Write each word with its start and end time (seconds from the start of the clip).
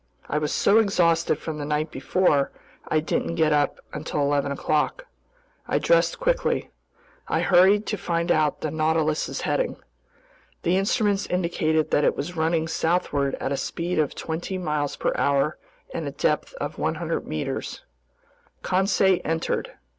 I 0.27 0.39
was 0.39 0.51
so 0.51 0.79
exhausted 0.79 1.37
from 1.37 1.59
the 1.59 1.63
night 1.63 1.91
before, 1.91 2.51
I 2.87 3.01
didn't 3.01 3.35
get 3.35 3.53
up 3.53 3.79
until 3.93 4.21
eleven 4.21 4.51
o'clock. 4.51 5.05
I 5.67 5.77
dressed 5.77 6.19
quickly. 6.19 6.71
I 7.27 7.41
hurried 7.41 7.85
to 7.85 7.97
find 7.99 8.31
out 8.31 8.61
the 8.61 8.71
Nautilus's 8.71 9.41
heading. 9.41 9.75
The 10.63 10.75
instruments 10.75 11.27
indicated 11.27 11.91
that 11.91 12.03
it 12.03 12.17
was 12.17 12.35
running 12.35 12.67
southward 12.67 13.35
at 13.35 13.51
a 13.51 13.57
speed 13.57 13.99
of 13.99 14.15
twenty 14.15 14.57
miles 14.57 14.95
per 14.95 15.11
hour 15.15 15.59
and 15.93 16.07
a 16.07 16.11
depth 16.11 16.55
of 16.55 16.79
100 16.79 17.27
meters. 17.27 17.83
Conseil 18.63 19.19
entered. 19.23 19.73